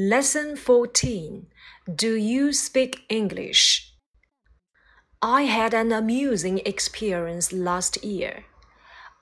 [0.00, 1.48] Lesson 14
[1.92, 3.94] Do you speak English?
[5.20, 8.44] I had an amusing experience last year.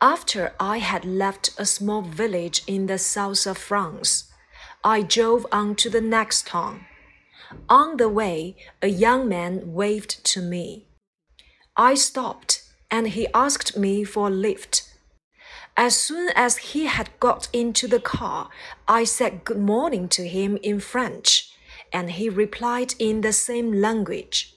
[0.03, 4.31] After I had left a small village in the south of France,
[4.85, 6.85] I drove on to the next town.
[7.71, 10.89] On the way, a young man waved to me.
[11.75, 14.86] I stopped and he asked me for a lift.
[15.77, 18.49] As soon as he had got into the car,
[18.89, 21.51] I said good morning to him in French,
[21.93, 24.55] and he replied in the same language.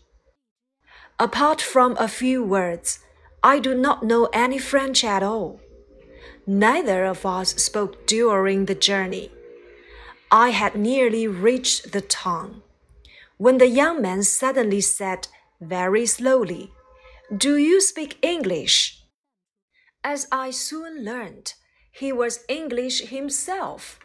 [1.20, 3.00] Apart from a few words,
[3.44, 5.60] I do not know any French at all.
[6.48, 9.32] Neither of us spoke during the journey.
[10.32, 12.62] I had nearly reached the town
[13.38, 15.28] when the young man suddenly said
[15.62, 16.72] very slowly,
[17.36, 18.99] Do you speak English?
[20.04, 21.54] As I soon learned,
[21.92, 24.00] he was English himself.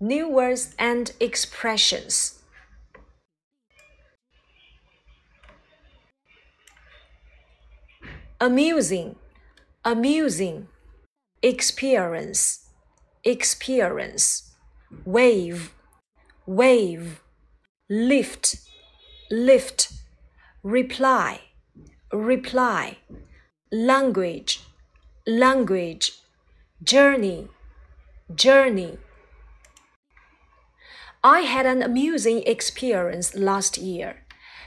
[0.00, 2.42] New words and expressions.
[8.40, 9.14] Amusing,
[9.84, 10.66] amusing,
[11.42, 12.68] experience,
[13.22, 14.52] experience,
[15.04, 15.72] wave,
[16.44, 17.22] wave,
[17.88, 18.56] lift,
[19.30, 19.92] lift,
[20.64, 21.40] reply,
[22.12, 22.98] reply,
[23.70, 24.63] language
[25.25, 26.13] language,
[26.83, 27.47] journey,
[28.35, 28.97] journey.
[31.21, 34.17] I had an amusing experience last year.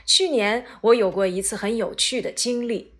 [0.05, 2.93] 去年我有过一次很有趣的经历。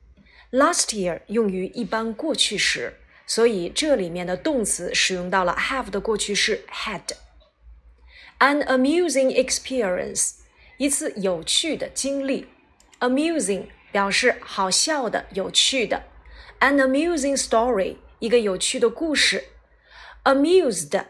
[0.52, 2.94] Last year 用于一般过去时，
[3.26, 10.36] 所以这里面的动词使用到了 have 的过去式 had。An amusing experience，
[10.78, 12.48] 一次有趣的经历。
[13.00, 16.04] Amusing 表示好笑的、有趣的。
[16.61, 19.45] An amusing story，一个有趣的故事。
[20.25, 21.05] Amused，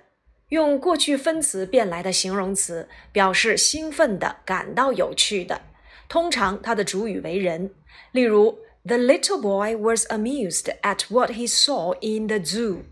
[0.50, 5.62] 用过去分词变来的形容词，表示兴奋的、感到有趣的。
[6.06, 7.70] 通常它的主语为人。
[8.12, 12.82] 例如，The little boy was amused at what he saw in the zoo。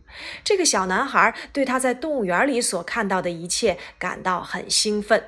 [0.42, 5.22] 这个小男孩对他在动物园里所看到的一切感到很兴奋。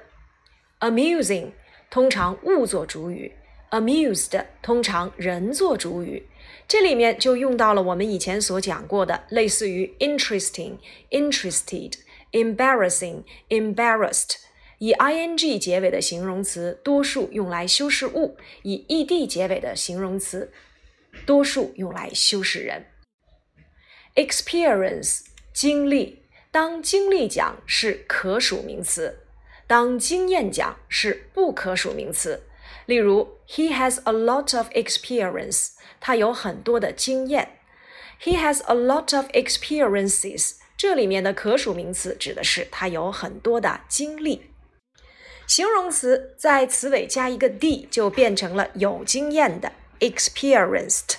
[0.81, 1.53] Amusing
[1.91, 3.33] 通常物做主语
[3.71, 6.27] ，amused 通常人做主语。
[6.66, 10.78] 这里面就用到了我们以前所讲过的，类似于 interesting、
[11.10, 11.94] interested、
[12.32, 14.36] embarrassing、embarrassed，
[14.78, 20.53] 以 ing 结尾的形容词，多数用来修饰物；以 ed 结尾的形容词，
[21.25, 22.86] 多数用来修饰人。
[24.15, 25.20] experience
[25.54, 29.20] 经历，当经历讲是可数名词，
[29.66, 32.42] 当经验讲是不可数名词。
[32.88, 35.72] 例如，He has a lot of experience。
[36.00, 37.59] 他有很多的经验。
[38.22, 40.56] He has a lot of experiences。
[40.75, 44.52] 这里面的可数名词指的是他有很多的经历。
[45.47, 51.16] 形容词在词尾加一个 d 就变成了有经验的 experienced。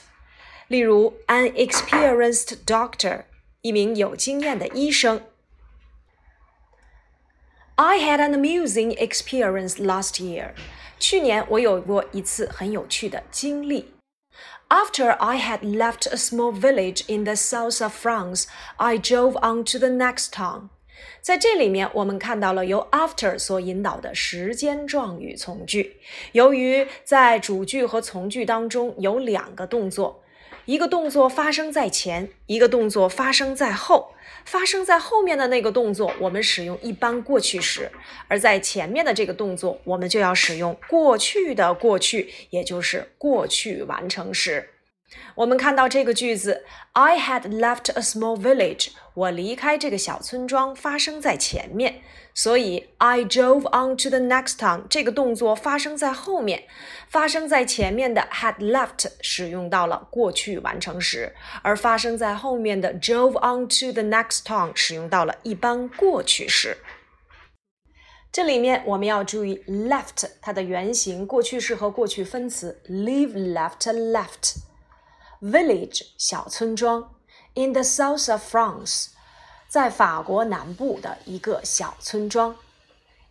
[0.68, 3.24] 例如，an experienced doctor，
[3.62, 5.22] 一名有经验的医生。
[7.76, 10.54] I had an amusing experience last year。
[10.99, 13.93] 去年我有过一次很有趣的经历。
[14.67, 18.45] After I had left a small village in the south of France,
[18.75, 20.69] I drove on to the next town.
[21.21, 25.97] 在这里面，我们看到了由 after 所引导的时间状语从句。
[26.33, 30.21] 由于在主句和从句当中有两个动作，
[30.69, 34.13] 一个动作发生在前，一个动作发生在后。
[34.45, 37.89] 发生在后面的那个动作，我们使用一般过去时；
[38.27, 44.69] 而在前面的这个动作，我们就要使用过去的过去，也就是过去完成时。
[45.33, 46.63] 我们看到这个句子
[46.93, 48.89] ，I had left a small village。
[49.15, 52.01] 我离开这个小村庄发生在前面，
[52.38, 54.82] 所以 I drove on to the next town。
[54.88, 56.64] 这个动作发生在后面，
[57.08, 66.78] 发生在前面的 had left 使用到了过去完成时，而发生在后面的 drove on to the next town 使用到了一般过去时。
[68.32, 77.10] 这里面我们要注意 left 它的原形过去式和过去分词 leave left left。village 小村庄，
[77.54, 79.08] in the south of France，
[79.69, 82.55] 在法国南部的一个小村庄。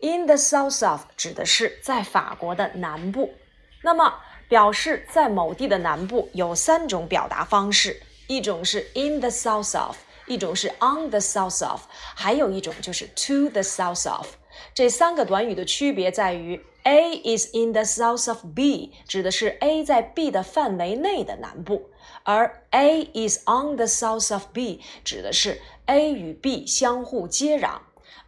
[0.00, 3.34] in the south of 指的是在法国的南部。
[3.82, 4.14] 那么
[4.48, 9.96] 表示在某地的南部有三种表达方式，一种是 in the south of，
[10.26, 11.82] 一种是 on the south of，
[12.14, 14.28] 还有一种就是 to the south of。
[14.72, 21.90] 这三个短语的区别在于，A is in the south of B，指的是 A 在 B 的范围内的南部。
[22.24, 27.78] 而 A is on the south of B 指的是 A 与 B 相互接壤，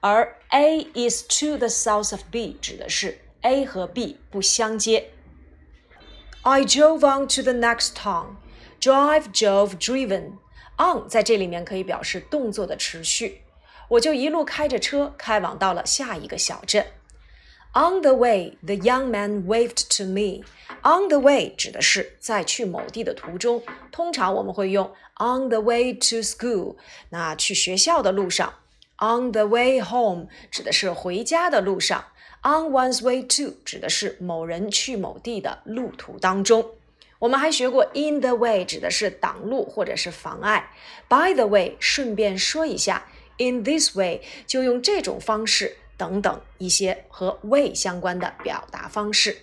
[0.00, 5.10] 而 A is to the south of B 指的是 A 和 B 不相接。
[6.40, 8.36] I drove on to the next town.
[8.80, 10.38] Drive, drove, driven.
[10.78, 13.42] On 在这里面可以表示动作的持续。
[13.88, 16.86] 我就一路开着车，开往到了下一个小镇。
[17.73, 20.43] On the way, the young man waved to me.
[20.83, 23.61] On the way 指的是在去某地的途中，
[23.91, 26.77] 通常我们会用 on the way to school。
[27.09, 28.53] 那去学校的路上，
[28.99, 32.05] on the way home 指的是回家的路上。
[32.43, 36.71] On one's way to 指的是某人去某地的路途当中。
[37.17, 40.71] 我们还学过 in the way 指的是挡路或者是妨碍。
[41.09, 43.07] By the way，顺便说一下，
[43.37, 49.37] in this way 就用这种方式 等等一些和 way 相关的表达方式。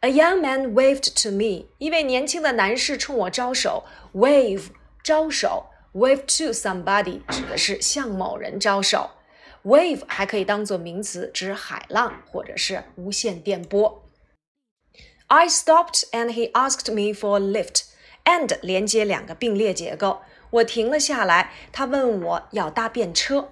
[0.00, 3.84] A young man waved to me，一位年轻的男士冲我招手。
[4.12, 4.66] Wave
[5.02, 9.10] 招手，wave to somebody 指的是向某人招手。
[9.64, 14.04] Wave 还可以当做名词，指海浪或者是无线电波。
[15.28, 17.84] I stopped and he asked me for a lift.
[18.24, 20.20] And 连接两个并列结构，
[20.50, 23.48] 我停了下来，他问我要搭便车。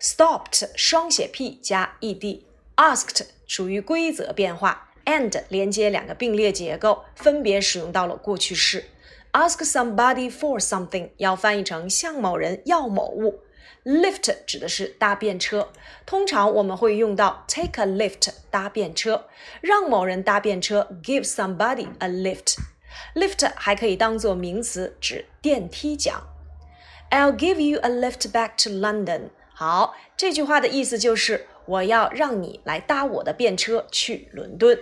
[0.00, 8.84] Stopped 双写 p 加 ed，asked 属于规则变化，and 连接两个并列结构，分别使用到了过去式。
[9.32, 13.40] Ask somebody for something 要翻译成向某人要某物。
[13.84, 15.68] Lift 指的是搭便车，
[16.06, 19.26] 通常我们会用到 take a lift 搭便车，
[19.60, 22.56] 让某人搭便车，give somebody a lift。
[23.14, 26.26] Lift 还可以当做名词，指电梯讲。
[27.10, 29.30] I'll give you a lift back to London。
[29.53, 34.79] 好，这句话的意思就是我要让你来搭我的便车去伦敦。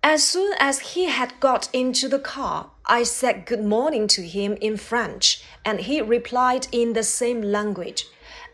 [0.00, 4.56] As soon as he had got into the car, I said good morning to him
[4.60, 8.04] in French, and he replied in the same language.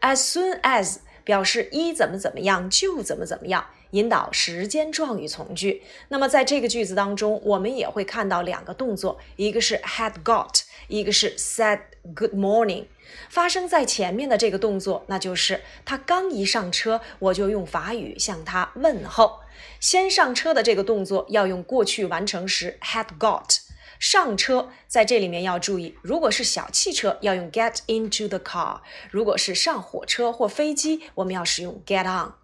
[0.00, 5.83] As soon as 表示一怎么怎么样就怎么怎么样， 引导时间状语从句。
[6.09, 11.79] 那么在这个句子当中，我们也会看到两个动作，一个是 had got，一个是 said
[12.15, 12.85] good morning。
[13.29, 19.39] 发生在前面的这个动作，那就是他刚一上车，我就用法语向他问候。
[19.79, 23.59] 先上车的这个动作要用过去完成时 had got。
[23.99, 28.79] 上车在这里面要注意，如果是小汽车要用 get into the car；
[29.11, 32.38] 如果是上火车或飞机，我们要使用 get on。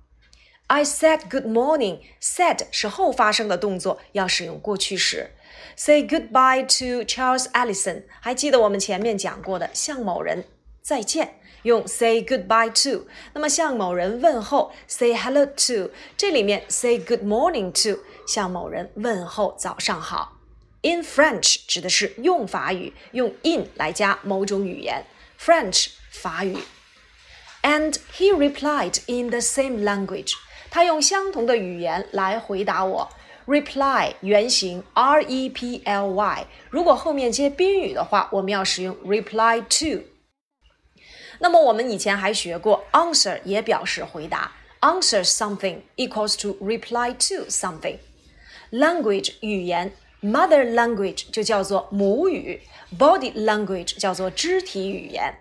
[0.69, 5.31] I said good morning。said 是后发生的动作，要使用过去时。
[5.77, 8.05] Say goodbye to Charles Ellison。
[8.21, 10.45] 还记得我们前面讲过的，向某人
[10.83, 11.41] 再见。
[11.63, 15.91] 用 say goodbye to，那么向某人问候，say hello to。
[16.17, 20.39] 这里面 say good morning to，向某人问候早上好。
[20.83, 25.05] In French 指的是用法语，用 in 来加某种语言，
[25.39, 26.57] French 法语。
[27.63, 30.33] And he replied in the same language，
[30.75, 33.09] 他用相同的语言来回答我。
[33.47, 40.05] Reply 原形 R E P L Y，如果后面接宾语的话，我们要使用 reply to。
[41.41, 49.93] 那么我们以前还学过，answer 也表示回答，answer something equals to reply to something。language 语言，
[50.23, 52.61] mother language 就叫做母语，
[52.97, 55.35] body language 叫做肢体语言。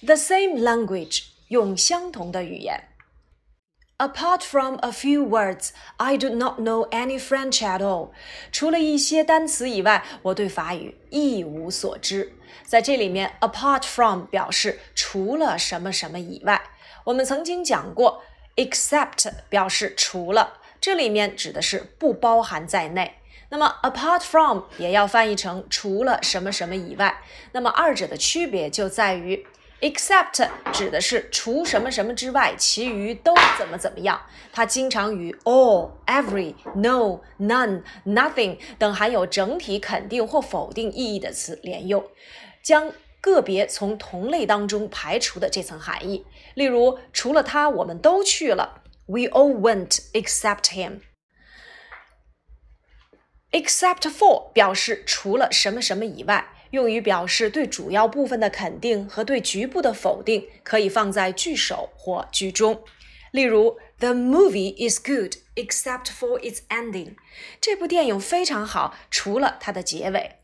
[0.00, 2.84] The same language 用相同的语言。
[3.97, 8.09] Apart from a few words, I do not know any French at all.
[8.51, 12.33] 除了一些单词以外，我对法语一无所知。
[12.65, 16.61] 在这里面，apart from 表示除了什么什么以外。
[17.03, 18.23] 我们曾经讲过
[18.55, 23.19] ，except 表示除了，这里面指的是不包含在内。
[23.49, 27.21] 那么 apart from 也要翻译成除了什么什么以外。
[27.51, 29.45] 那么二者的区别就在于。
[29.83, 34.25] Except 指的是除什么什么之外，其余都怎么怎么样。
[34.53, 42.01] 它经常与 all、every、no、none、nothing 等含有整体肯定或否定意义的词连用，
[42.63, 46.25] 将个别从同类当中排除的这层含义。
[46.53, 48.83] 例如，除了他，我们都去了。
[49.05, 51.01] We all went except him.
[53.51, 56.52] Except for 表示除了什么什么以外。
[56.73, 62.83] 用于表示对主要部分的肯定和对局部的否定，可以放在句首或句中。
[63.29, 67.13] 例如，The movie is good except for its ending。
[67.61, 70.37] 这部电影非常好，除了它的结尾。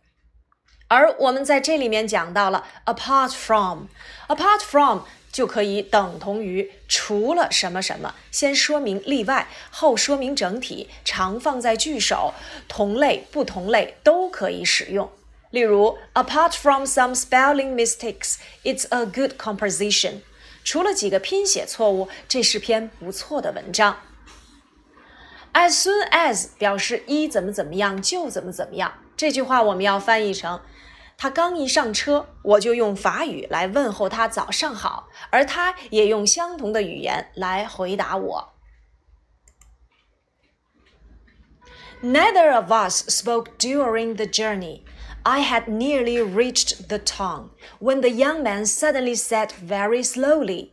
[0.88, 5.00] 而我们在这里面讲到了 apart from，apart from
[5.32, 12.36] 就可以等同于除了什么什么，先说明例外，后说明整体，常放在句首，
[12.68, 15.10] 同类不同类都可以使用。
[15.51, 20.23] 例如，Apart from some spelling mistakes, it's a good composition。
[20.65, 23.99] 除了几个拼写错误，这是篇不错的文章。
[25.53, 28.95] As soon as 表示一怎么怎么样就怎么怎么样。
[29.17, 30.61] 这句话我们要翻译成：
[31.17, 38.55] 他刚一上车，我就用法语来问候他早上好，而他也用相同的语言来回答我。
[42.03, 44.83] Neither of us spoke during the journey.
[45.23, 47.51] I had nearly reached the town
[47.81, 50.71] when the young man suddenly said very slowly.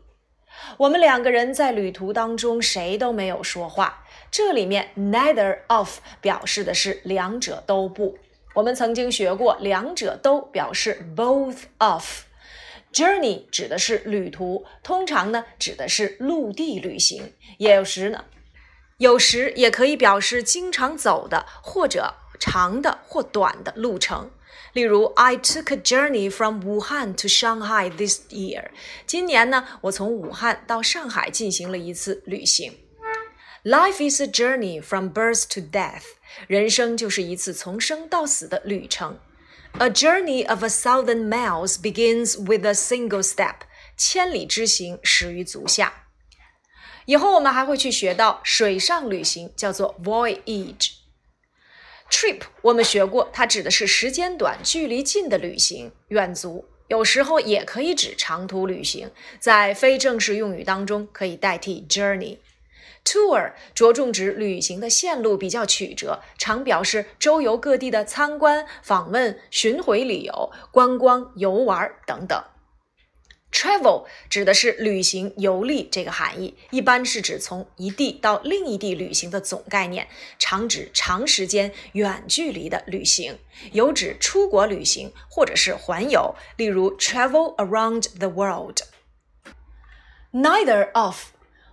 [0.78, 4.06] 我们两个人在旅途当中谁都没有说话。
[4.30, 8.18] 这里面 neither of 表示的是两者都不。
[8.54, 18.26] 我们曾经学过，两者都表示 both of。Journey 指的是旅途，通常呢指的是陆地旅行，有时呢。
[18.98, 24.30] 有时也可以表示经常走的，或者长的或短的路程。
[24.77, 28.69] 例如，I took a journey from Wuhan to Shanghai this year。
[29.07, 32.77] 今年呢，我从武汉到上海进行了一次旅行。
[33.65, 36.03] Life is a journey from birth to death。
[36.47, 39.19] 人生就是一次从生到死的旅程。
[39.79, 43.61] A journey of a thousand miles begins with a single step。
[43.97, 46.05] 千里之行始于足下。
[47.07, 51.06] 以后我们还会去学到水上旅行叫做 voyage。
[52.11, 62.39] Trip 我们学过，它指的是时间短、距离近的旅行、远足，有时候也可以指长途旅行，在非正式用语当中可以代替 journey。
[63.05, 72.43] tour 着重指旅行的线路比较曲折，常表示周游各地的参观、访问、巡回旅游、观光、游玩等等。
[73.57, 80.07] Travel 指的是旅行、游历这个含义，一般是指从一地到另一地旅行的总概念，
[80.39, 83.39] 常指长时间、远距离的旅行，
[83.73, 88.81] 有指出国旅行或者是环游，例如 travel around the world。
[90.35, 91.29] Neither of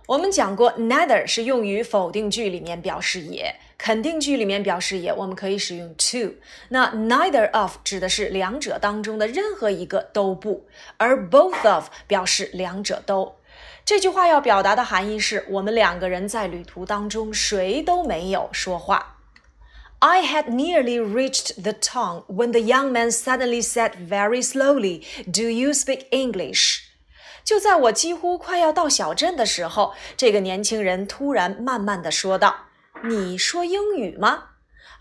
[0.06, 6.35] 我们讲过，neither 是用于否定句里面表示也，肯定句里面表示也，我们可以使用 to。
[6.69, 10.67] 那 neither of 指的是两者当中的任何一个都不，
[10.97, 13.35] 而 both of 表示两者都。
[13.85, 19.15] 这句话要表达的含义是我们两个人在旅途当中谁都没有说话。
[19.99, 25.71] I had nearly reached the town when the young man suddenly said very slowly, "Do you
[25.71, 26.83] speak English?"
[27.43, 32.69] 就在我几乎快要到小镇的时候，这个年轻人突然慢慢的说道：“
[33.03, 34.45] 你说英语吗？”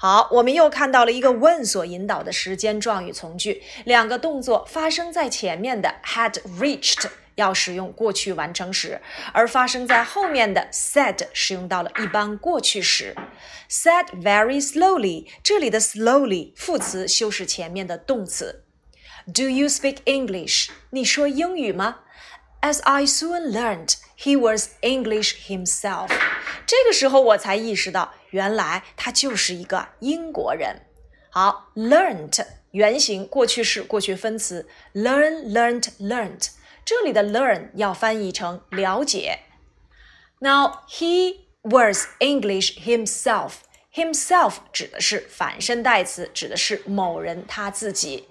[0.00, 9.00] 好，我们又看到了一个问所引导的时间状语从句，两个动作发生在前面的 had reached 要使用过去完成时，
[9.32, 13.16] 而发生在后面的 said 使用到了一般过去时。
[13.68, 18.64] said very slowly，这里的 slowly 副词修饰前面的动词。
[19.26, 20.68] Do you speak English？
[20.90, 22.00] 你说英语吗？
[22.60, 26.10] As I soon learned, he was English himself。
[26.66, 30.82] 这个时候我才意识到，原来他就是一个英国人。
[31.30, 36.50] 好，learned 原形过去式过去分词，learn, learned, learnt。
[36.84, 39.40] 这里的 learn 要翻译成了解。
[40.40, 48.28] Now he was English himself。himself 指的是反身代词，指的是某人他自己。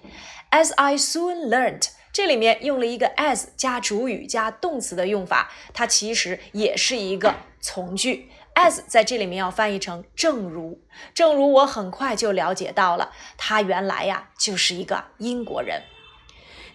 [0.52, 1.90] As I soon learned。
[2.13, 8.29] 这里面用了一个 as 加主语加动词的用法，它其实也是一个从句。
[8.55, 10.79] as 在这里面要翻译成正如，
[11.15, 15.81] 正如我很快就了解到了，他原来呀就是一个英国人。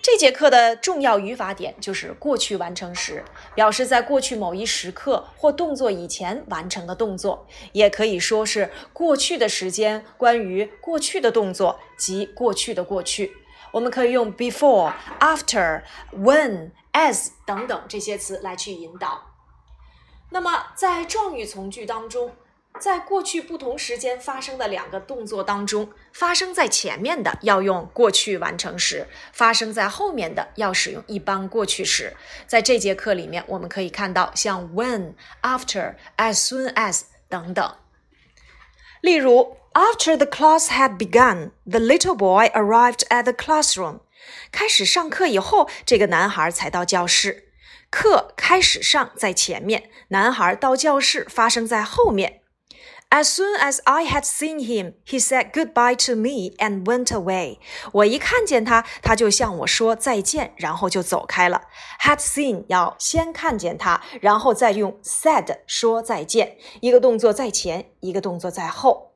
[0.02, 13.34] 这节课的重要语法点就是过去完成时，表示在过去某一时刻或动作以前完成的动作，也可以说是过去的时间，关于过去的动作及过去的过去。
[13.78, 19.22] 我们可以用 before、after、when、as 等等这些词来去引导。
[20.32, 22.34] 那么在状语从句当中，
[22.80, 32.16] 在过去不同时间发生的两个动作当中，发生在前面的要用过去完成时，发生在后面的要使用一般过去时。
[32.48, 37.76] 在这节课里面，我们可以看到像 when、after、as soon as 等等。
[39.02, 39.58] 例如。
[39.74, 44.00] After the class had begun, the little boy arrived at the classroom.
[44.52, 47.50] 开始上课以后，这个男孩才到教室。
[47.92, 52.42] 课开始上在前面，男孩到教室发生在后面。
[53.10, 57.58] As soon as I had seen him, he said goodbye to me and went away.
[57.94, 61.62] 我一看见他，他就向我说再见，然后就走开了。
[62.02, 69.14] Had seen 要先看见他，然后再用 said 说再见，一个动作在前，一个动作在后。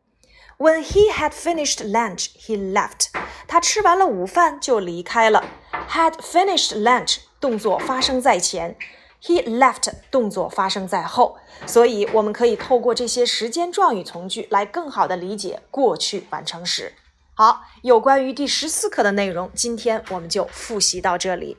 [0.57, 3.07] When he had finished lunch, he left.
[3.45, 5.43] 他吃完了午饭就离开了。
[5.89, 8.77] Had finished lunch 动作发生在前
[9.23, 11.37] ，he left 动作发生在后。
[11.65, 16.93] 所以我们可以透过这些时间状语从句来更好的理解过去完成时。
[17.33, 21.57] 好，有关于第十四课的内容，今天我们就复习到这里。